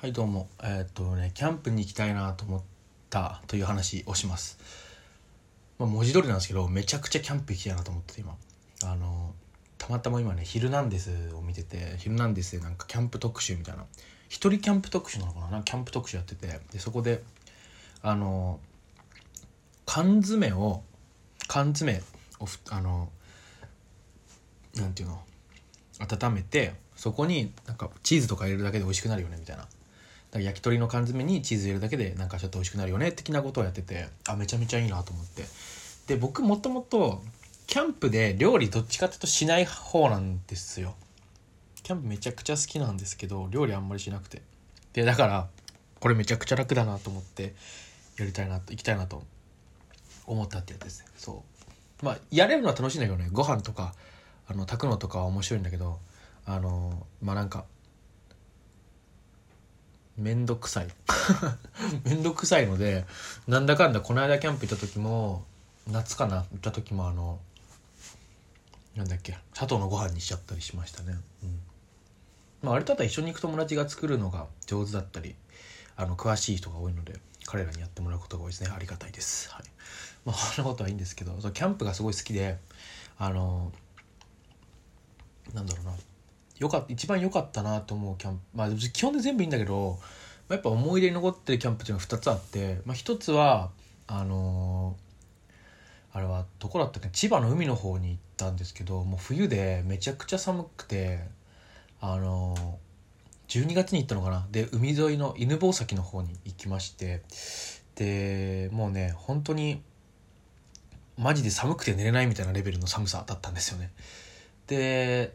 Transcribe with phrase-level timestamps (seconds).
[0.00, 0.48] はいどうも。
[0.62, 2.62] えーっとねキャンプに行きたいなと思っ
[3.10, 4.56] たという話をします、
[5.76, 8.36] まあ、文字通りなんですけどめちゃくちゃキャンプ行きたいなと思ってて今。
[8.84, 9.34] あの
[9.76, 13.86] たまたま今ね「ヒルナンデス」を見てて「ヒルナンデス」でなんかキャンプ特集みたいな。
[14.28, 15.50] 一人キャンプ特集なのかな？
[15.50, 16.60] なかキャンプ特集やってて。
[16.70, 17.24] でそこで
[18.00, 18.60] あの
[19.84, 20.84] 缶詰を
[21.48, 22.00] 缶詰
[22.38, 23.10] をあの
[24.76, 25.20] なんていうの？
[25.98, 29.66] 温めてそこになんかチーズとか入れるだけで美味しくなるよねみたいな。
[30.32, 35.44] か焼き鳥の缶詰にチーズ入れるだけでなんかちょっと美味しくなるよね的なことをやっててあめちゃめちゃいいなと思って。
[36.06, 37.22] で僕もともと
[37.66, 40.94] キャンプで料理どっちかっていうとしない方なんですよ。
[41.82, 44.42] キャンプめちゃくちゃ好きなんですけど料理あんまりしなくて。
[44.92, 45.48] でだから
[46.00, 47.54] これめちゃくちゃ楽だなと思って
[48.18, 49.22] やりたいなと行きたいなと
[50.26, 51.06] 思ったってやつですね。
[51.16, 51.44] そ
[52.02, 52.04] う。
[52.04, 53.28] まあやれるのは楽しいんだけどね。
[53.32, 53.94] ご飯とか
[54.46, 55.98] あの炊くのとかは面白いんだけど
[56.46, 57.64] あのまあなんか
[60.18, 60.88] めんどくさい。
[62.04, 63.06] めんどくさいので
[63.46, 65.46] なんだかんだこの間キャンプ行った時も
[65.86, 67.40] 夏かな行った時もあの
[68.96, 71.18] なんだっけ佐藤のご飯にしちゃったりしましたね。
[71.44, 71.60] うん。
[72.62, 75.36] まああれとは一緒に行く友達が作るのが上手だったり
[75.96, 78.70] あの詳しい人が多いので彼らにやってもらうことが多いですね。
[78.74, 79.50] ありがたいです。
[79.50, 79.62] はい。
[80.24, 82.58] まあそんなことはいいんですけどそキャンプがすごい好きで
[83.18, 83.72] あの
[85.54, 85.92] なんだろうな。
[86.58, 88.40] よか一番良かったなと思うキャンプ。
[88.54, 89.98] まあ基本で全部いいんだけど
[90.48, 93.70] まあやっぱ思い出に残ってるキャンプっていうのが2つあって、まあ、1つは
[94.06, 94.96] あの
[96.12, 101.20] あれはどこだったっけ千葉の海の方に行ったんですけどもう冬でめちゃくちゃ寒くて
[102.00, 102.78] あの
[103.48, 104.46] 12月に行ったのかな？
[104.50, 107.22] で海沿いの犬吠埼の方に行きまして
[107.94, 109.82] でもうね本当に
[111.16, 113.90] マジで寒くて寝れないみたいなレベルの寒さだったんですよね。
[114.66, 115.34] で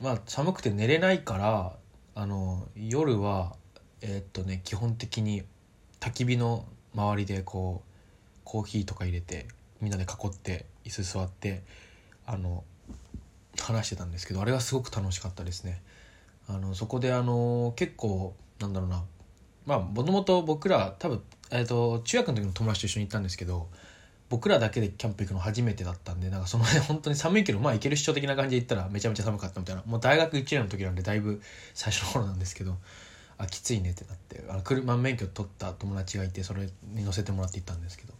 [0.00, 1.76] まあ寒くて寝れないから
[2.14, 3.54] あの夜は
[4.00, 5.42] えーっとね基本的に
[6.00, 9.46] 焚き火の周りでこうコーヒーとか入れて
[9.80, 11.62] みんなで囲って椅子座って
[12.26, 12.64] あの
[13.58, 15.82] 話してたんですけどあれがすごく楽しかったですね。
[16.48, 19.04] あのそこであの結構なんだろうな。
[19.66, 23.68] まあもともと僕ら多分、えー、と中学の時の友達と一緒に行ったんですけど
[24.30, 29.82] 僕らだけでキャンプ行くの初めてだったんでなんかそのね本当に寒いけどまあ行ける主張的な感じで行ったらめちゃめちゃ寒かったみたいな。
[29.84, 31.42] もう大学1年の時なんでだいぶ
[31.74, 32.76] 最初の頃なんですけど
[33.38, 38.14] あきついねってなってあの車免許取った友達がいてそれに乗せてもらって行ったんですけど。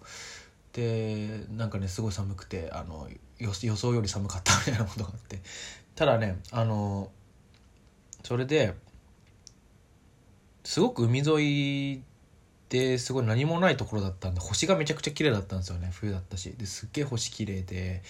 [0.72, 5.40] でなんかねすごい寒くてあの予予想より寒かったみたいなことがあって。
[5.94, 7.10] ただねあの
[8.24, 8.74] それで
[10.64, 12.02] すごく海沿い
[12.70, 15.90] ですごい何もないところだったんで星がめちゃくちゃ綺麗だったんですよね。
[15.92, 16.54] 冬だったし。
[16.56, 18.02] ですっげえ星綺麗で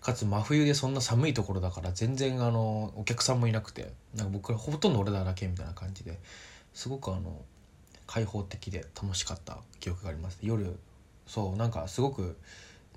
[0.00, 3.92] かつ真冬でそんな寒いところだから全然あのお客さんもいなくて。
[4.14, 6.18] なんか僕らほとんど俺らだけみたいな感じで。
[6.72, 7.42] すごくあの
[8.06, 10.38] 開放的で楽しかった記憶があります。
[10.40, 10.78] 夜
[11.26, 12.36] そうなんかすごく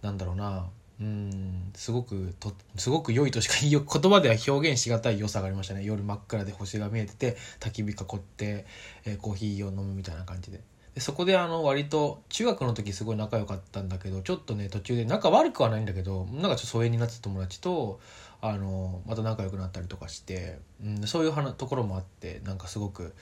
[0.01, 0.69] なんだろうな。
[1.01, 5.84] うんすごくとすごく良いとしか言葉では表現しがたい良さがありましたね。
[5.84, 8.66] 夜真っ暗で星が見えてて焚き火囲って、
[9.06, 10.62] えーコーヒーを飲むみたいな感じで。
[10.95, 18.00] でそこであの割と中学の時すごい仲良かったんだけどちょっとね途中で仲悪くはないんだけどなんかちょっと疎遠になってた友達と
[18.41, 23.13] あのまた仲良くなったりとかして、うん、そういうところもあってなんかすごく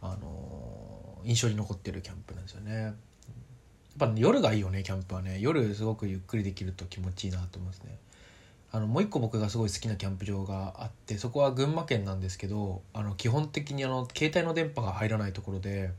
[0.00, 2.72] あの印象に残ってるキャンプなんですよね。
[2.82, 2.94] やっ
[3.98, 7.98] ぱ夜がいいよねキャンプはね夜すごくゆっくりできると気持ちいいなと思いますね
[8.70, 15.90] あのもう一個僕がすごい好きなキャンプ場があってそこは群馬県なんですけどあの基本的にあの携帯の電波が入らないところで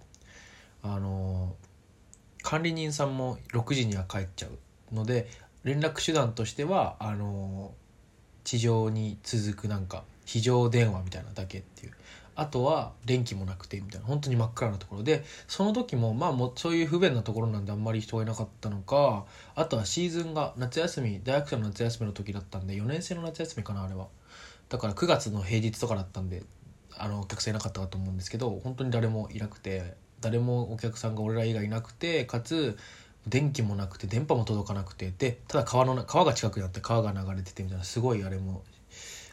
[0.83, 1.55] あの
[2.41, 5.27] 管理人さんも6時には帰っちゃうので
[5.63, 7.73] 連絡手段としてはあの
[8.43, 11.93] 地上に続くなんか非常電話みたいなだけっていう。
[12.35, 14.07] あとは電気もなくてみたいな。
[14.07, 24.07] 本当に真っ暗なところでその時もまあもうそういう不便なところなんであんまり人がいなかったのかあとはシーズンが夏休み大学生の夏休みの時だったんで4年生の夏休みかなあれは。
[24.69, 26.41] だから9月の平日とかだったんで
[26.97, 29.93] あのお客さんいなかったかと思うんですけど本当に誰もいなくて
[30.23, 32.77] 誰もお客さんが俺ら以外いなくてかつ
[33.27, 38.63] 電気もなくて電波も届かなくてでただ川の川が近くにあって川が流れててみたいなすごいあれも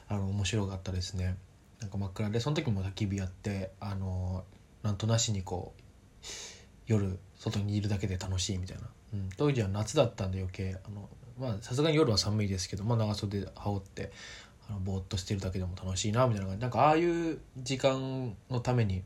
[0.09, 1.37] あの面白かったですね。
[1.81, 4.45] なんか真っ暗でその時も焚き火やってあの
[4.83, 6.27] なんとなしにこう
[6.87, 8.83] 夜外にいるだけで楽しいみたいな、
[9.15, 11.09] うん、当時は夏だったんで余計あの
[11.39, 14.13] まあさすがに夜は寒いですけど、まあ、長袖羽織って
[14.69, 16.63] あのぼーっとしてるだけでも楽しいなみたいな感じ。
[16.63, 19.03] なんかああいう時間のために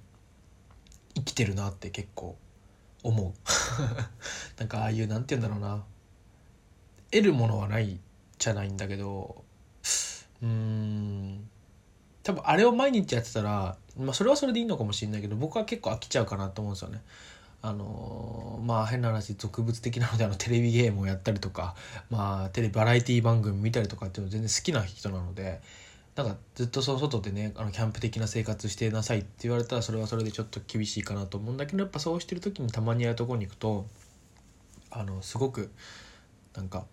[1.34, 2.36] きてるなって結構
[3.02, 3.32] 思う。
[4.58, 5.84] なんかああいうなんて言うんだろうな。
[7.10, 8.00] 得るものはない
[8.38, 9.44] じゃないんだけど
[10.42, 11.48] うーん。
[12.22, 17.02] 多分あれを毎日やってたら、まあ、それはそれでいいのかもしれないけど僕は結構飽きちゃうかなと思うんですよね。
[17.60, 21.74] あのまあ変な話俗物的なのであのテレビゲームをやったりとか、
[22.10, 25.62] まあ、テレビバラエティ番組見たりとかっていうの全然好きな人なので
[26.16, 33.86] なんかずっとその外でねあのキャンプ的な生活してなさいって言われたらそれはそれでちょっと厳しいかなと思うんだけどやっぱそうしてる時にたまにやるとこに行くと
[34.90, 35.72] あのすごく
[36.54, 36.84] なんか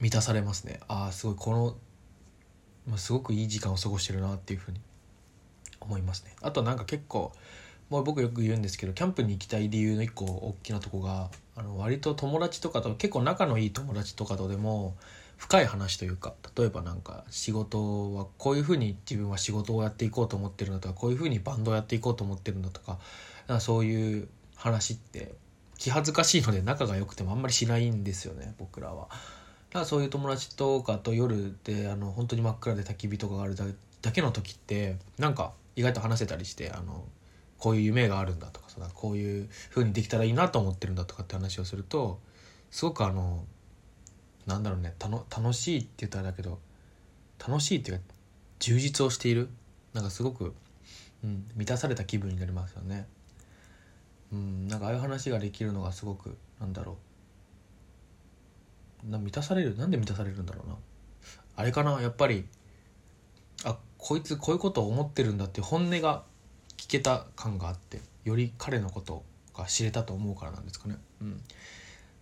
[0.00, 0.80] 満たされますね。
[0.86, 1.76] ああすごいこの、
[2.86, 4.80] まあ、すごくいい時間を過ごしてるなっていうふうに
[5.80, 6.34] 思いますね。
[6.42, 7.32] あとなんか結構
[7.88, 14.94] もう僕よく言うんですけどキャンプに行きたい理由の一個大きなとこがあの割と友達とかと結構仲のいい友達とかとでも
[15.36, 22.98] 深い話というか例えばなんか仕事はこういうふうに自分は仕事をやっていこうと思ってるんだとかこういうふうにバンドをやっていこうと思ってるんだとか
[23.46, 25.34] かそういう話って
[25.78, 29.08] 気恥ずかしいので仲が良くてもあんまりしないんですよね僕らは。
[29.70, 37.04] だからそういう友達とかと夜であの本当に真っ暗で焚き火とかがあるだけの時ってなんか意外と話せたりしてあの
[37.58, 42.20] こういう夢があるんだとかさこういう風にできたらいいなと思ってるんだとかって話をすると
[42.70, 43.44] すごくあの
[44.46, 46.58] なんだろうね楽しいって言ったらだけど
[47.46, 48.04] 楽しいっていうか
[48.58, 49.48] 充実をしている
[49.92, 50.54] なんかすごく、
[51.22, 53.06] うん、満たされた気分になりますよね。
[54.32, 56.96] うん、なんかああいう話ができるのがすごくなんだろ
[59.06, 60.76] うな満たされるなんで満たされるんだろうな
[61.56, 62.46] あれかなやっぱり
[63.64, 66.24] あこいつこういうことを思ってるんだって本音が
[66.76, 69.22] 聞けた感があってより彼のこと
[69.56, 70.96] が知れたと思うからなんですかね。
[71.20, 71.40] うん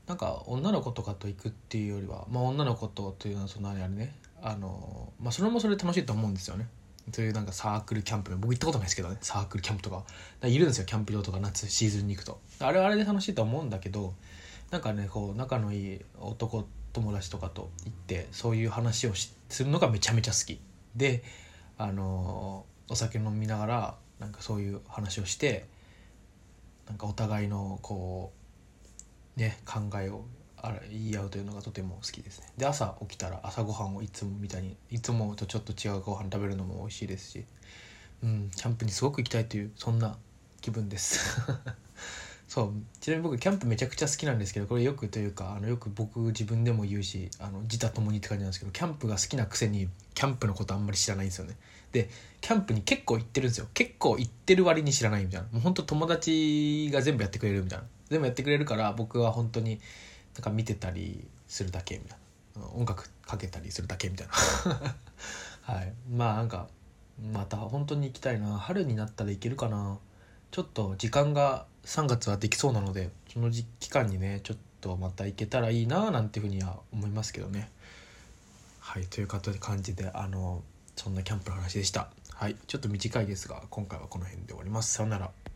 [0.07, 6.69] なんか女の子とかと行くっていうよりは、まあ、女の子とというのはそのあれねあの、まあ、それもそれ楽しいと思うんですよね。
[7.11, 10.05] そういうなんかサークルキャンプ僕行ったことないですけどねサークルキャンプとか。
[10.45, 12.41] いるんですよキャンプ場とか夏シーズンに行くと。
[12.61, 14.15] あれはあれで楽しいと思うんだけど
[14.71, 20.61] なんかねこう仲のいい男友達とかと行ってそういう話をするのがめちゃめちゃ好き。
[20.95, 21.25] で
[21.79, 25.67] あのお酒飲みながらなんかそういう話をして
[26.87, 28.42] なんかお互いのこう
[29.37, 30.25] ね考えを
[30.91, 32.47] 言い合うというのがとても好きですね。
[32.57, 37.45] で朝起きたら朝ごはんをいつもみたいにいつもとちょっと違うご飯食べるのも美味しいですし
[38.23, 40.17] うんキャンプにすごく行きたいというそんな
[40.61, 41.41] 気分です。
[42.53, 51.57] そうちなみに僕キャンプめちゃくちゃ好きなんですけどこれよくというかあのよく僕自分でも言うしあの自他ともにって感じなんですけどキャンプが好きなくせにキャンプのことあんまり知らないんですよね。
[51.93, 52.11] で
[52.43, 53.69] キャンプに結構行ってるんですよ。
[53.73, 55.49] 結構行ってる割に知らないみたいな。
[55.51, 57.87] もうほんと友達が全部やってくれるみたいな。
[58.11, 59.81] 全部やってくれるから僕は本当に
[60.35, 62.19] なんか見てたりするだけみたい
[62.61, 62.67] な。
[62.75, 64.95] 音楽かけたりするだけみたいな。
[65.75, 65.95] はい。
[66.15, 66.69] まあなんか
[67.33, 68.59] また本当に行きたいな。
[68.59, 69.97] 春になったらいけるかな。
[70.51, 77.71] ちょっと時間が3月はできそうなのでその期間にねちょっとまた行けたらいいななんていうふうには思いますけどね。
[78.81, 80.63] はいという感じであの
[80.97, 82.09] そんなキャンプの話でした。
[82.35, 84.93] はいちょっと短いですが今回はこの辺で終わります。
[84.95, 85.31] さようなら。